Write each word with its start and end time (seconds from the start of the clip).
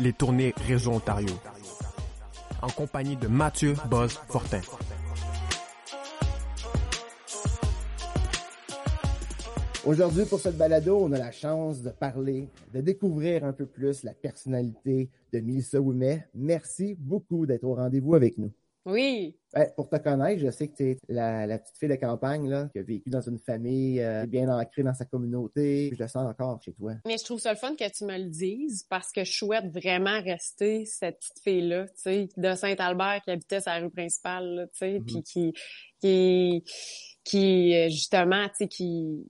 les 0.00 0.12
tournées 0.12 0.54
Réseau 0.66 0.92
Ontario. 0.92 1.34
En 2.62 2.68
compagnie 2.68 3.16
de 3.16 3.28
Mathieu 3.28 3.74
Boz 3.88 4.12
Fortin. 4.28 4.60
Aujourd'hui, 9.84 10.24
pour 10.24 10.40
cette 10.40 10.56
balado, 10.56 10.98
on 11.00 11.12
a 11.12 11.18
la 11.18 11.30
chance 11.30 11.82
de 11.82 11.90
parler, 11.90 12.48
de 12.74 12.80
découvrir 12.80 13.44
un 13.44 13.52
peu 13.52 13.66
plus 13.66 14.02
la 14.02 14.14
personnalité 14.14 15.10
de 15.32 15.40
Melissa 15.40 15.80
Ouimet. 15.80 16.26
Merci 16.34 16.96
beaucoup 16.98 17.46
d'être 17.46 17.64
au 17.64 17.74
rendez-vous 17.74 18.14
avec 18.14 18.36
nous. 18.36 18.50
Oui. 18.86 19.36
Ben, 19.52 19.68
pour 19.74 19.88
te 19.88 19.96
connaître, 19.96 20.40
je 20.40 20.50
sais 20.50 20.68
que 20.68 20.76
tu 20.76 20.90
es 20.90 20.98
la, 21.08 21.58
petite 21.58 21.76
fille 21.76 21.88
de 21.88 21.96
campagne 21.96 22.48
là, 22.48 22.68
qui 22.72 22.78
a 22.78 22.82
vécu 22.82 23.10
dans 23.10 23.20
une 23.20 23.38
famille 23.38 24.00
euh, 24.00 24.26
bien 24.26 24.48
ancrée 24.48 24.84
dans 24.84 24.94
sa 24.94 25.04
communauté. 25.04 25.90
Je 25.92 26.00
le 26.00 26.08
sens 26.08 26.24
encore 26.24 26.62
chez 26.62 26.72
toi. 26.72 26.92
Mais 27.04 27.18
je 27.18 27.24
trouve 27.24 27.40
ça 27.40 27.52
le 27.52 27.58
fun 27.58 27.74
que 27.74 27.90
tu 27.90 28.04
me 28.04 28.16
le 28.16 28.30
dises 28.30 28.84
parce 28.88 29.10
que 29.10 29.24
je 29.24 29.32
souhaite 29.32 29.66
vraiment 29.72 30.22
rester 30.22 30.84
cette 30.84 31.18
petite 31.18 31.40
fille-là, 31.42 31.86
tu 31.88 31.92
sais, 31.96 32.28
de 32.36 32.54
Saint-Albert 32.54 33.22
qui 33.24 33.30
habitait 33.32 33.60
sa 33.60 33.74
rue 33.78 33.90
principale, 33.90 34.68
tu 34.72 34.78
sais, 34.78 34.98
mm-hmm. 34.98 35.04
puis 35.04 35.22
qui, 35.24 35.52
qui, 36.00 36.64
qui, 37.24 37.76
euh, 37.76 37.88
justement, 37.88 38.46
tu 38.50 38.54
sais, 38.58 38.68
qui, 38.68 39.26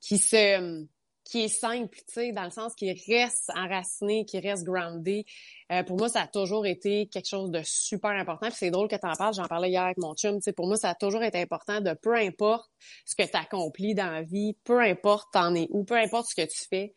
qui 0.00 0.16
se 0.16 0.86
qui 1.28 1.42
est 1.42 1.48
simple, 1.48 1.94
tu 1.94 2.14
sais, 2.14 2.32
dans 2.32 2.44
le 2.44 2.50
sens 2.50 2.74
qu'il 2.74 2.98
reste 3.06 3.50
enraciné, 3.54 4.24
qui 4.24 4.40
reste 4.40 4.64
groundé. 4.64 5.26
Euh, 5.70 5.82
pour 5.82 5.98
moi, 5.98 6.08
ça 6.08 6.22
a 6.22 6.26
toujours 6.26 6.64
été 6.64 7.06
quelque 7.08 7.28
chose 7.28 7.50
de 7.50 7.60
super 7.64 8.12
important. 8.12 8.46
Puis 8.46 8.56
c'est 8.56 8.70
drôle 8.70 8.88
que 8.88 8.96
tu 8.96 9.06
en 9.06 9.12
parles, 9.12 9.34
j'en 9.34 9.46
parlais 9.46 9.68
hier 9.68 9.82
avec 9.82 9.98
mon 9.98 10.14
chum. 10.14 10.36
Tu 10.36 10.44
sais, 10.44 10.52
pour 10.54 10.66
moi, 10.66 10.76
ça 10.76 10.88
a 10.90 10.94
toujours 10.94 11.22
été 11.22 11.38
important 11.38 11.82
de 11.82 11.92
peu 11.92 12.14
importe 12.14 12.70
ce 13.04 13.14
que 13.14 13.28
tu 13.28 13.36
accomplis 13.36 13.94
dans 13.94 14.10
la 14.10 14.22
vie, 14.22 14.56
peu 14.64 14.80
importe 14.80 15.28
t'en 15.32 15.54
es 15.54 15.66
où, 15.70 15.84
peu 15.84 15.96
importe 15.96 16.28
ce 16.30 16.34
que 16.34 16.48
tu 16.48 16.66
fais, 16.66 16.94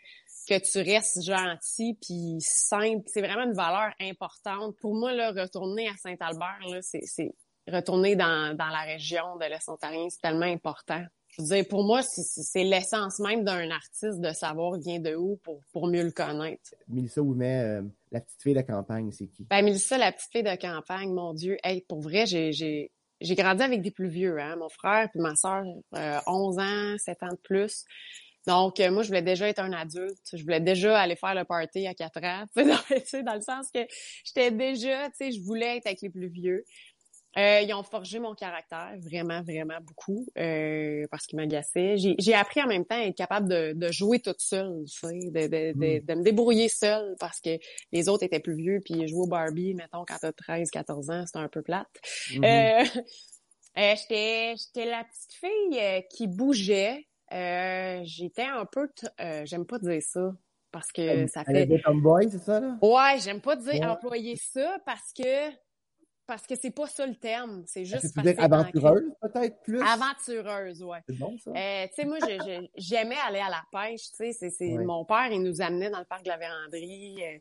que 0.47 0.57
tu 0.59 0.89
restes 0.89 1.21
gentil 1.23 1.97
puis 2.01 2.37
simple. 2.39 3.03
C'est 3.07 3.21
vraiment 3.21 3.43
une 3.43 3.53
valeur 3.53 3.91
importante. 3.99 4.77
Pour 4.79 4.95
moi, 4.95 5.11
là, 5.11 5.31
retourner 5.31 5.89
à 5.89 5.97
Saint-Albert, 5.97 6.59
là, 6.69 6.79
c'est 6.81 7.33
retourner 7.67 8.15
dans, 8.15 8.55
dans 8.55 8.69
la 8.69 8.81
région 8.81 9.35
de 9.35 9.45
l'Est 9.45 9.67
ontarien, 9.67 10.07
c'est 10.09 10.21
tellement 10.21 10.45
important 10.45 11.03
je 11.31 11.41
veux 11.41 11.47
dire, 11.47 11.67
pour 11.67 11.83
moi, 11.83 12.01
c'est 12.03 12.63
l'essence 12.63 13.19
même 13.19 13.43
d'un 13.43 13.69
artiste 13.71 14.19
de 14.19 14.31
savoir 14.33 14.77
vient 14.77 14.99
de 14.99 15.15
où 15.15 15.37
pour, 15.43 15.61
pour 15.71 15.87
mieux 15.87 16.03
le 16.03 16.11
connaître. 16.11 16.75
Mélissa 16.89 17.21
Ouimet, 17.21 17.61
euh, 17.61 17.81
la 18.11 18.19
petite 18.19 18.41
fille 18.41 18.53
de 18.53 18.61
campagne, 18.61 19.11
c'est 19.11 19.27
qui? 19.27 19.45
Ben, 19.49 19.63
Mélissa, 19.63 19.97
la 19.97 20.11
petite 20.11 20.31
fille 20.31 20.43
de 20.43 20.55
campagne, 20.55 21.13
mon 21.13 21.33
Dieu. 21.33 21.57
Hey, 21.63 21.81
pour 21.87 22.01
vrai, 22.01 22.25
j'ai, 22.25 22.91
grandi 23.21 23.63
avec 23.63 23.81
des 23.81 23.91
plus 23.91 24.09
vieux, 24.09 24.39
hein. 24.39 24.57
Mon 24.57 24.69
frère 24.69 25.09
puis 25.09 25.21
ma 25.21 25.35
soeur, 25.35 25.63
euh, 25.95 26.19
11 26.27 26.59
ans, 26.59 26.95
7 26.97 27.23
ans 27.23 27.31
de 27.31 27.39
plus. 27.41 27.85
Donc, 28.47 28.79
euh, 28.79 28.91
moi, 28.91 29.03
je 29.03 29.07
voulais 29.09 29.21
déjà 29.21 29.47
être 29.47 29.59
un 29.59 29.71
adulte. 29.71 30.17
Je 30.33 30.41
voulais 30.41 30.59
déjà 30.59 30.99
aller 30.99 31.15
faire 31.15 31.35
le 31.35 31.45
party 31.45 31.87
à 31.87 31.93
4 31.93 32.23
ans. 32.23 32.45
Tu 32.55 33.01
sais, 33.05 33.23
dans 33.23 33.35
le 33.35 33.41
sens 33.41 33.69
que 33.73 33.79
j'étais 34.25 34.51
déjà, 34.51 35.09
tu 35.09 35.17
sais, 35.17 35.31
je 35.31 35.41
voulais 35.41 35.77
être 35.77 35.85
avec 35.85 36.01
les 36.01 36.09
plus 36.09 36.27
vieux. 36.27 36.65
Euh, 37.37 37.61
ils 37.61 37.73
ont 37.73 37.83
forgé 37.83 38.19
mon 38.19 38.35
caractère 38.35 38.93
vraiment, 38.99 39.41
vraiment 39.41 39.79
beaucoup 39.81 40.25
euh, 40.37 41.05
parce 41.09 41.25
qu'ils 41.25 41.37
m'agaçaient. 41.37 41.95
J'ai 41.97 42.33
appris 42.33 42.61
en 42.61 42.67
même 42.67 42.85
temps 42.85 42.97
à 42.97 43.05
être 43.05 43.15
capable 43.15 43.47
de, 43.47 43.71
de 43.73 43.91
jouer 43.91 44.19
toute 44.19 44.41
seule, 44.41 44.83
tu 44.85 44.99
sais, 44.99 45.19
de, 45.29 45.47
de, 45.47 45.47
de, 45.47 45.99
hmm. 46.01 46.05
de, 46.05 46.13
me 46.15 46.23
débrouiller 46.23 46.67
seule 46.67 47.15
parce 47.19 47.39
que 47.39 47.57
les 47.93 48.09
autres 48.09 48.23
étaient 48.23 48.41
plus 48.41 48.55
vieux 48.55 48.81
puis 48.83 49.07
jouer 49.07 49.21
au 49.21 49.27
Barbie, 49.27 49.73
mettons, 49.75 50.03
quand 50.05 50.17
t'as 50.19 50.33
13, 50.33 50.69
14 50.71 51.09
ans, 51.09 51.25
c'était 51.25 51.39
un 51.39 51.47
peu 51.47 51.61
plate. 51.61 51.87
Hmm. 52.35 52.43
Euh, 52.43 52.83
euh, 53.77 53.95
J'étais 53.95 54.85
la 54.85 55.05
petite 55.05 55.33
fille 55.33 55.79
euh, 55.79 56.01
qui 56.09 56.27
bougeait. 56.27 57.07
J'étais 58.03 58.43
un 58.43 58.65
peu... 58.65 58.89
J'aime 59.45 59.65
pas 59.65 59.79
dire 59.79 60.01
ça 60.01 60.33
parce 60.73 60.91
que 60.91 61.27
ça 61.27 61.45
fait... 61.45 61.65
boy, 61.93 62.27
c'est 62.29 62.39
ça, 62.39 62.59
là? 62.59 62.77
Ouais, 62.81 63.19
j'aime 63.19 63.39
pas 63.39 63.55
dire 63.55 63.89
employer 63.89 64.35
ça 64.35 64.77
parce 64.85 65.13
que 65.13 65.49
parce 66.31 66.47
que 66.47 66.55
c'est 66.55 66.71
pas 66.71 66.87
ça 66.87 67.05
le 67.05 67.15
terme. 67.15 67.65
C'est 67.67 67.83
juste 67.83 68.15
parce 68.15 68.25
que 68.25 68.41
aventureuse, 68.41 69.03
peut-être 69.21 69.61
plus? 69.63 69.81
Aventureuse, 69.81 70.81
ouais. 70.81 70.99
C'est 71.09 71.19
bon, 71.19 71.37
ça? 71.37 71.51
Euh, 71.51 71.87
tu 71.87 71.93
sais, 71.95 72.05
moi, 72.05 72.19
j'aimais 72.77 73.17
aller 73.27 73.39
à 73.39 73.49
la 73.49 73.63
pêche, 73.69 74.11
tu 74.17 74.31
sais. 74.31 74.49
C'est, 74.49 74.69
Mon 74.69 75.03
père, 75.03 75.27
il 75.29 75.43
nous 75.43 75.61
amenait 75.61 75.89
dans 75.89 75.99
le 75.99 76.05
parc 76.05 76.23
de 76.23 76.29
la 76.29 76.37
Vérandrie. 76.37 77.17
Euh, 77.21 77.37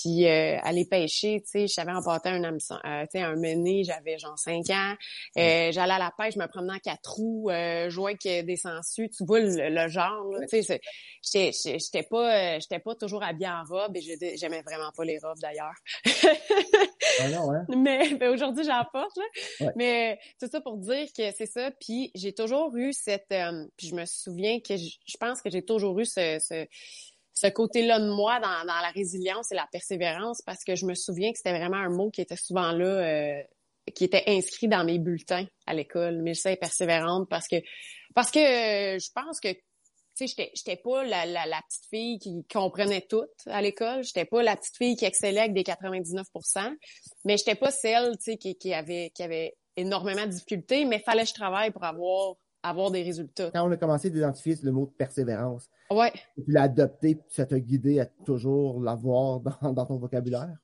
puis 0.00 0.26
euh, 0.26 0.56
aller 0.62 0.84
pêcher, 0.84 1.42
tu 1.42 1.50
sais, 1.50 1.66
je 1.66 1.72
savais 1.72 1.92
emporter 1.92 2.30
un 2.30 2.42
hameçon, 2.44 2.76
euh, 2.84 3.02
tu 3.02 3.18
sais, 3.18 3.20
un 3.20 3.36
mené, 3.36 3.84
j'avais 3.84 4.18
genre 4.18 4.38
5 4.38 4.70
ans. 4.70 4.94
Euh, 5.36 5.72
J'allais 5.72 5.92
à 5.92 5.98
la 5.98 6.12
pêche, 6.16 6.34
je 6.34 6.38
me 6.38 6.46
promenais 6.46 6.74
en 6.74 6.78
quatre 6.78 7.10
roues, 7.12 7.50
euh, 7.50 7.90
jouais 7.90 8.16
avec 8.22 8.46
des 8.46 8.56
sangsues, 8.56 9.10
tu 9.10 9.24
vois 9.24 9.40
le, 9.40 9.88
genre, 9.88 10.26
tu 10.48 10.62
sais, 10.62 10.80
j'étais 11.22 12.02
pas, 12.04 12.58
j'étais 12.58 12.78
pas 12.78 12.94
toujours 12.94 13.22
habillée 13.22 13.48
en 13.48 13.64
robe 13.64 13.96
et 13.96 14.36
j'aimais 14.36 14.62
vraiment 14.62 14.90
pas 14.96 15.04
les 15.04 15.18
robes 15.18 15.38
d'ailleurs. 15.40 15.74
non, 17.28 17.52
hein? 17.52 17.66
Mais, 17.76 18.16
mais 18.18 18.28
aujourd'hui, 18.28 18.64
j'en 18.64 18.84
porte, 18.92 19.16
là. 19.16 19.72
Mais 19.76 20.18
tout 20.40 20.48
ça 20.50 20.60
pour 20.60 20.76
dire 20.76 21.06
que 21.16 21.30
c'est 21.32 21.46
ça. 21.46 21.70
Puis 21.80 22.10
j'ai 22.14 22.32
toujours 22.32 22.76
eu 22.76 22.92
cette, 22.92 23.34
puis 23.76 23.88
je 23.88 23.94
me 23.94 24.04
souviens 24.06 24.60
que 24.60 24.76
je 24.76 25.16
pense 25.18 25.40
que 25.42 25.50
j'ai 25.50 25.62
toujours 25.62 25.98
eu 25.98 26.04
ce, 26.04 26.38
ce 26.40 26.66
ce 27.40 27.46
côté-là 27.46 27.98
de 28.00 28.10
moi 28.10 28.38
dans, 28.40 28.66
dans, 28.66 28.80
la 28.80 28.90
résilience 28.94 29.50
et 29.50 29.54
la 29.54 29.66
persévérance 29.72 30.42
parce 30.42 30.62
que 30.62 30.74
je 30.74 30.84
me 30.84 30.94
souviens 30.94 31.32
que 31.32 31.38
c'était 31.38 31.56
vraiment 31.56 31.78
un 31.78 31.88
mot 31.88 32.10
qui 32.10 32.20
était 32.20 32.36
souvent 32.36 32.72
là, 32.72 32.84
euh, 32.84 33.42
qui 33.94 34.04
était 34.04 34.24
inscrit 34.26 34.68
dans 34.68 34.84
mes 34.84 34.98
bulletins 34.98 35.46
à 35.66 35.74
l'école. 35.74 36.20
Mais 36.22 36.34
je 36.34 36.40
sais 36.40 36.56
persévérante 36.56 37.28
parce 37.28 37.48
que 37.48 37.56
parce 38.14 38.30
que 38.30 38.38
euh, 38.38 38.98
je 38.98 39.10
pense 39.14 39.40
que 39.40 39.48
tu 40.16 40.28
sais, 40.28 40.50
j'étais 40.54 40.76
pas 40.76 41.04
la, 41.04 41.26
la, 41.26 41.46
la, 41.46 41.60
petite 41.68 41.86
fille 41.90 42.18
qui 42.18 42.44
comprenait 42.52 43.06
tout 43.08 43.26
à 43.46 43.62
l'école. 43.62 44.02
J'étais 44.04 44.24
pas 44.24 44.42
la 44.42 44.56
petite 44.56 44.76
fille 44.76 44.96
qui 44.96 45.04
excellait 45.04 45.40
avec 45.40 45.54
des 45.54 45.62
99% 45.62 46.24
mais 47.24 47.36
j'étais 47.36 47.54
pas 47.54 47.70
celle, 47.70 48.16
tu 48.16 48.32
sais, 48.32 48.36
qui, 48.36 48.56
qui 48.56 48.72
avait 48.72 49.10
qui 49.10 49.22
avait 49.22 49.56
énormément 49.76 50.26
de 50.26 50.30
difficultés, 50.30 50.84
mais 50.84 50.98
fallait 50.98 51.22
que 51.22 51.28
je 51.28 51.34
travaille 51.34 51.70
pour 51.70 51.84
avoir 51.84 52.34
avoir 52.62 52.90
des 52.90 53.02
résultats. 53.02 53.50
Quand 53.52 53.66
on 53.66 53.72
a 53.72 53.76
commencé 53.76 54.10
d'identifier 54.10 54.56
le 54.62 54.72
mot 54.72 54.86
de 54.86 54.90
persévérance, 54.92 55.70
ouais. 55.90 56.12
tu 56.34 56.44
l'as 56.48 56.64
adopté, 56.64 57.18
ça 57.28 57.46
t'a 57.46 57.58
guidé 57.58 58.00
à 58.00 58.06
toujours 58.06 58.80
l'avoir 58.80 59.40
dans, 59.40 59.72
dans 59.72 59.86
ton 59.86 59.96
vocabulaire? 59.96 60.56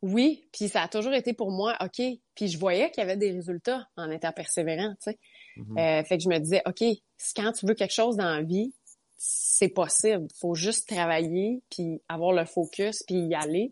Oui, 0.00 0.48
puis 0.52 0.68
ça 0.68 0.82
a 0.82 0.88
toujours 0.88 1.12
été 1.12 1.32
pour 1.32 1.52
moi, 1.52 1.76
OK. 1.80 2.02
Puis 2.34 2.48
je 2.48 2.58
voyais 2.58 2.90
qu'il 2.90 3.02
y 3.02 3.04
avait 3.04 3.16
des 3.16 3.30
résultats 3.30 3.86
en 3.96 4.10
étant 4.10 4.32
persévérant, 4.32 4.94
tu 4.94 5.10
sais. 5.10 5.18
Mm-hmm. 5.56 6.00
euh, 6.00 6.04
fait 6.04 6.16
que 6.16 6.24
je 6.24 6.28
me 6.28 6.38
disais, 6.38 6.62
OK, 6.66 6.82
quand 7.36 7.52
tu 7.52 7.66
veux 7.66 7.74
quelque 7.74 7.92
chose 7.92 8.16
dans 8.16 8.34
la 8.34 8.42
vie, 8.42 8.74
c'est 9.24 9.68
possible. 9.68 10.26
faut 10.40 10.56
juste 10.56 10.88
travailler, 10.88 11.62
puis 11.70 12.02
avoir 12.08 12.32
le 12.32 12.44
focus, 12.44 13.04
puis 13.06 13.26
y 13.26 13.34
aller. 13.34 13.70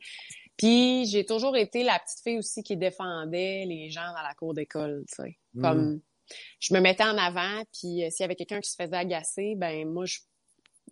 Puis 0.56 1.06
j'ai 1.06 1.24
toujours 1.24 1.56
été 1.56 1.82
la 1.82 1.98
petite 1.98 2.22
fille 2.22 2.38
aussi 2.38 2.62
qui 2.62 2.76
défendait 2.76 3.64
les 3.66 3.90
gens 3.90 4.06
dans 4.14 4.22
la 4.22 4.34
cour 4.34 4.54
d'école, 4.54 5.04
tu 5.08 5.24
sais. 5.24 5.38
Mm. 5.54 5.62
Comme 5.62 6.00
je 6.60 6.72
me 6.72 6.80
mettais 6.80 7.02
en 7.02 7.18
avant, 7.18 7.64
puis 7.72 8.04
euh, 8.04 8.10
s'il 8.10 8.22
y 8.22 8.24
avait 8.24 8.36
quelqu'un 8.36 8.60
qui 8.60 8.70
se 8.70 8.76
faisait 8.80 8.96
agacer, 8.96 9.54
ben 9.56 9.88
moi, 9.88 10.04
je 10.04 10.20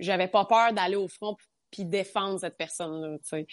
j'avais 0.00 0.28
pas 0.28 0.44
peur 0.44 0.72
d'aller 0.72 0.96
au 0.96 1.08
front 1.08 1.36
puis 1.70 1.84
défendre 1.84 2.40
cette 2.40 2.56
personne-là, 2.56 3.18
tu 3.18 3.28
sais. 3.28 3.46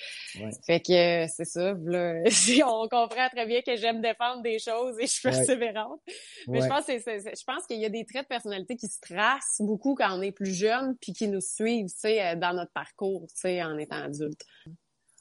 Fait 0.65 0.79
que 0.79 1.25
euh, 1.25 1.27
c'est 1.33 1.45
ça, 1.45 1.73
là, 1.83 2.23
on 2.67 2.87
comprend 2.87 3.29
très 3.29 3.45
bien 3.45 3.61
que 3.61 3.75
j'aime 3.75 4.01
défendre 4.01 4.41
des 4.41 4.59
choses 4.59 4.97
et 4.99 5.07
je 5.07 5.11
suis 5.11 5.21
persévérante. 5.21 5.99
Mais 6.47 6.61
je 6.61 6.67
pense 6.67 6.85
que 6.85 6.93
je 6.97 7.43
pense 7.45 7.65
qu'il 7.67 7.79
y 7.79 7.85
a 7.85 7.89
des 7.89 8.05
traits 8.05 8.23
de 8.23 8.27
personnalité 8.27 8.75
qui 8.75 8.87
se 8.87 8.99
tracent 9.01 9.61
beaucoup 9.61 9.95
quand 9.95 10.17
on 10.17 10.21
est 10.21 10.31
plus 10.31 10.53
jeune 10.53 10.95
puis 10.97 11.13
qui 11.13 11.27
nous 11.27 11.41
suivent, 11.41 11.87
tu 11.87 11.99
sais, 11.99 12.25
euh, 12.25 12.35
dans 12.35 12.53
notre 12.53 12.71
parcours, 12.71 13.27
tu 13.27 13.39
sais, 13.39 13.63
en 13.63 13.77
étant 13.77 14.03
adulte. 14.03 14.41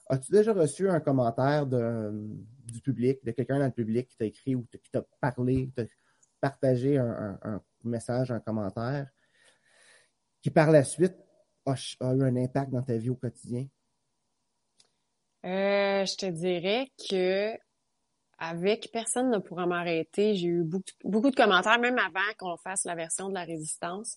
As-tu 0.08 0.32
déjà 0.32 0.52
reçu 0.52 0.88
un 0.88 1.00
commentaire 1.00 1.66
de, 1.66 2.12
du 2.66 2.80
public, 2.80 3.24
de 3.24 3.30
quelqu'un 3.30 3.58
dans 3.58 3.66
le 3.66 3.72
public 3.72 4.08
qui 4.08 4.16
t'a 4.16 4.26
écrit 4.26 4.54
ou 4.54 4.66
qui 4.70 4.90
t'a 4.90 5.02
parlé, 5.20 5.70
partager 6.40 6.98
un, 6.98 7.62
message, 7.84 8.30
un 8.30 8.40
commentaire 8.40 9.08
qui 10.42 10.50
par 10.50 10.70
la 10.70 10.84
suite 10.84 11.16
a, 11.66 12.14
eu 12.14 12.22
un 12.22 12.36
impact 12.36 12.70
dans 12.70 12.82
ta 12.82 12.96
vie 12.96 13.10
au 13.10 13.14
quotidien? 13.14 13.66
Euh, 15.44 16.04
je 16.06 16.16
te 16.16 16.26
dirais 16.26 16.90
que 17.08 17.52
avec 18.38 18.90
personne 18.92 19.30
ne 19.30 19.38
pourra 19.38 19.66
m'arrêter. 19.66 20.34
J'ai 20.34 20.48
eu 20.48 20.64
beaucoup, 21.04 21.30
de 21.30 21.36
commentaires, 21.36 21.78
même 21.78 21.98
avant 21.98 22.20
qu'on 22.38 22.56
fasse 22.56 22.84
la 22.84 22.94
version 22.94 23.28
de 23.28 23.34
la 23.34 23.44
résistance. 23.44 24.16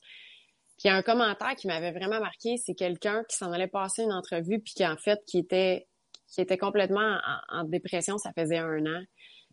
Puis 0.78 0.86
il 0.86 0.88
y 0.88 0.90
a 0.90 0.96
un 0.96 1.02
commentaire 1.02 1.56
qui 1.56 1.68
m'avait 1.68 1.92
vraiment 1.92 2.20
marqué, 2.20 2.58
c'est 2.58 2.76
quelqu'un 2.76 3.24
qui 3.30 3.36
s'en 3.36 3.52
allait 3.52 3.68
passer 3.68 4.04
une 4.04 4.14
entrevue, 4.14 4.60
puis 4.60 4.74
qui 4.74 4.86
en 4.86 4.98
fait 4.98 5.20
qui 5.26 5.40
était 5.40 5.88
qui 6.28 6.42
était 6.42 6.58
complètement 6.58 7.20
en 7.50 7.64
dépression, 7.64 8.18
ça 8.18 8.32
faisait 8.34 8.58
un 8.58 8.86
an. 8.86 9.02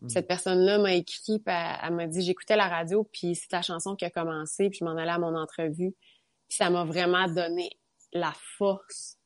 Mm. 0.01 0.09
Cette 0.09 0.27
personne-là 0.27 0.77
m'a 0.77 0.93
écrit, 0.93 1.41
elle, 1.45 1.93
m'a 1.93 2.07
dit, 2.07 2.21
j'écoutais 2.21 2.57
la 2.57 2.67
radio, 2.67 3.07
puis 3.11 3.35
c'est 3.35 3.47
ta 3.47 3.61
chanson 3.61 3.95
qui 3.95 4.05
a 4.05 4.09
commencé, 4.09 4.69
puis 4.69 4.79
je 4.79 4.85
m'en 4.85 4.97
allais 4.97 5.11
à 5.11 5.19
mon 5.19 5.35
entrevue. 5.35 5.95
Puis 6.47 6.57
ça 6.57 6.69
m'a 6.69 6.83
vraiment 6.83 7.27
donné 7.27 7.69
la 8.15 8.33
force 8.57 9.17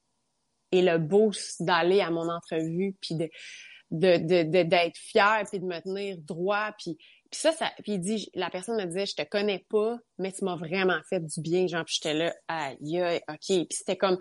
et 0.71 0.81
le 0.81 0.97
boost 0.97 1.63
d'aller 1.63 2.01
à 2.01 2.11
mon 2.11 2.29
entrevue, 2.29 2.95
puis 3.01 3.15
de 3.15 3.29
d'être 3.91 4.97
fière, 4.97 5.43
puis 5.49 5.59
de 5.59 5.65
me 5.65 5.79
tenir 5.81 6.15
droit, 6.19 6.71
puis 6.77 6.95
ça, 7.31 7.51
puis 7.81 7.93
il 7.93 7.99
dit, 7.99 8.29
la 8.35 8.51
personne 8.51 8.77
me 8.77 8.85
disait, 8.85 9.07
je 9.07 9.15
te 9.15 9.23
connais 9.23 9.65
pas, 9.67 9.97
mais 10.19 10.31
tu 10.31 10.45
m'as 10.45 10.55
vraiment 10.55 10.99
fait 11.09 11.19
du 11.19 11.41
bien, 11.41 11.65
genre, 11.65 11.83
puis 11.85 11.95
j'étais 11.95 12.13
là, 12.13 12.35
aïe, 12.47 13.19
ok, 13.27 13.45
puis 13.47 13.67
c'était 13.71 13.97
comme, 13.97 14.19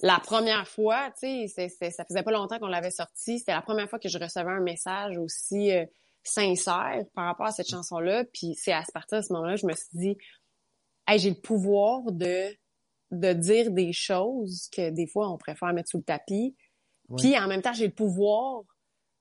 la 0.00 0.18
première 0.20 0.68
fois, 0.68 1.10
tu 1.18 1.48
sais, 1.48 1.68
ça 1.68 2.04
faisait 2.04 2.22
pas 2.22 2.30
longtemps 2.30 2.58
qu'on 2.58 2.66
l'avait 2.66 2.90
sorti. 2.90 3.38
C'était 3.38 3.52
la 3.52 3.62
première 3.62 3.88
fois 3.88 3.98
que 3.98 4.08
je 4.08 4.18
recevais 4.18 4.50
un 4.50 4.60
message 4.60 5.16
aussi 5.16 5.72
euh, 5.72 5.86
sincère 6.22 7.02
par 7.14 7.26
rapport 7.26 7.46
à 7.46 7.52
cette 7.52 7.68
chanson-là. 7.68 8.24
Puis 8.32 8.54
c'est 8.56 8.72
à 8.72 8.82
partir 8.92 9.18
de 9.18 9.22
ce 9.24 9.32
moment-là, 9.32 9.56
je 9.56 9.66
me 9.66 9.72
suis 9.72 9.88
dit, 9.92 10.18
hey, 11.06 11.18
j'ai 11.18 11.30
le 11.30 11.40
pouvoir 11.40 12.02
de 12.12 12.54
de 13.10 13.32
dire 13.32 13.70
des 13.70 13.92
choses 13.92 14.68
que 14.72 14.90
des 14.90 15.06
fois 15.06 15.30
on 15.30 15.38
préfère 15.38 15.72
mettre 15.72 15.90
sous 15.90 15.98
le 15.98 16.04
tapis. 16.04 16.56
Puis 17.16 17.38
en 17.38 17.46
même 17.46 17.62
temps, 17.62 17.72
j'ai 17.72 17.86
le 17.86 17.94
pouvoir 17.94 18.62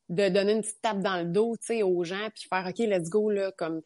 de 0.09 0.29
donner 0.29 0.53
une 0.53 0.61
petite 0.61 0.81
tape 0.81 1.01
dans 1.01 1.17
le 1.17 1.25
dos, 1.25 1.55
tu 1.57 1.67
sais, 1.67 1.83
aux 1.83 2.03
gens, 2.03 2.29
puis 2.33 2.47
faire 2.49 2.65
OK, 2.67 2.77
let's 2.79 3.09
go 3.09 3.29
là, 3.29 3.51
comme 3.51 3.81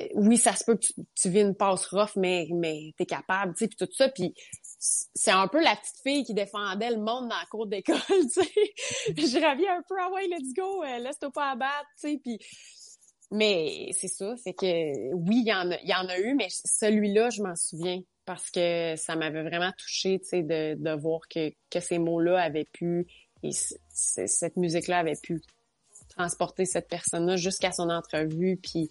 euh, 0.00 0.06
oui, 0.14 0.36
ça 0.36 0.54
se 0.54 0.64
peut 0.64 0.74
que 0.74 0.80
tu, 0.80 0.92
tu 1.14 1.30
vis 1.30 1.40
une 1.40 1.54
passe 1.54 1.86
rough, 1.86 2.16
mais 2.16 2.48
mais 2.52 2.92
t'es 2.96 3.06
capable, 3.06 3.54
tu 3.54 3.64
sais, 3.64 3.68
puis 3.68 3.76
tout 3.76 3.92
ça, 3.92 4.08
puis 4.08 4.34
c'est 4.78 5.30
un 5.30 5.48
peu 5.48 5.62
la 5.62 5.74
petite 5.76 6.00
fille 6.02 6.24
qui 6.24 6.34
défendait 6.34 6.90
le 6.90 6.98
monde 6.98 7.28
dans 7.28 7.36
la 7.36 7.46
cour 7.50 7.66
d'école, 7.66 7.96
tu 8.08 8.28
sais. 8.28 8.50
je 9.16 9.36
reviens 9.36 9.78
un 9.78 9.82
peu, 9.88 9.94
ah 10.00 10.10
ouais, 10.12 10.26
let's 10.28 10.52
go, 10.54 10.84
euh, 10.84 10.98
laisse-toi 10.98 11.30
pas 11.30 11.50
abattre, 11.50 11.88
tu 12.00 12.10
sais, 12.10 12.20
puis 12.22 12.38
mais 13.30 13.90
c'est 13.92 14.08
ça, 14.08 14.34
c'est 14.42 14.54
que 14.54 15.14
oui, 15.14 15.42
il 15.44 15.48
y 15.48 15.52
en 15.52 15.70
a, 15.70 15.78
il 15.82 15.88
y 15.88 15.94
en 15.94 16.08
a 16.08 16.18
eu, 16.18 16.34
mais 16.34 16.48
celui-là, 16.50 17.30
je 17.30 17.42
m'en 17.42 17.54
souviens 17.56 18.00
parce 18.28 18.50
que 18.50 18.94
ça 18.96 19.16
m'avait 19.16 19.42
vraiment 19.42 19.72
touché, 19.78 20.18
tu 20.18 20.28
sais, 20.28 20.42
de, 20.42 20.74
de 20.74 21.00
voir 21.00 21.22
que, 21.30 21.48
que 21.70 21.80
ces 21.80 21.98
mots-là 21.98 22.38
avaient 22.38 22.68
pu 22.70 23.06
et 23.42 23.52
cette 23.88 24.56
musique-là 24.58 24.98
avait 24.98 25.16
pu 25.22 25.40
transporter 26.10 26.66
cette 26.66 26.88
personne-là 26.88 27.36
jusqu'à 27.36 27.72
son 27.72 27.88
entrevue, 27.88 28.58
puis 28.62 28.90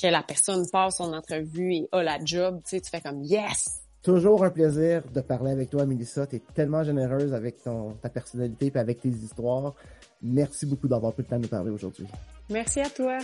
que 0.00 0.06
la 0.06 0.22
personne 0.22 0.64
passe 0.70 0.98
son 0.98 1.12
entrevue 1.12 1.74
et 1.74 1.88
a 1.90 2.04
la 2.04 2.24
job, 2.24 2.60
tu 2.64 2.76
sais, 2.76 2.80
tu 2.80 2.90
fais 2.90 3.00
comme 3.00 3.24
yes! 3.24 3.80
Toujours 4.04 4.44
un 4.44 4.50
plaisir 4.50 5.02
de 5.12 5.20
parler 5.20 5.50
avec 5.50 5.68
toi, 5.68 5.84
Mélissa. 5.84 6.28
Tu 6.28 6.36
es 6.36 6.42
tellement 6.54 6.84
généreuse 6.84 7.34
avec 7.34 7.64
ton, 7.64 7.94
ta 7.94 8.08
personnalité 8.08 8.70
et 8.72 8.78
avec 8.78 9.00
tes 9.00 9.08
histoires. 9.08 9.74
Merci 10.22 10.64
beaucoup 10.64 10.86
d'avoir 10.86 11.12
pris 11.12 11.24
le 11.24 11.28
temps 11.28 11.38
de 11.38 11.42
nous 11.42 11.48
parler 11.48 11.70
aujourd'hui. 11.72 12.06
Merci 12.48 12.80
à 12.80 12.88
toi. 12.88 13.18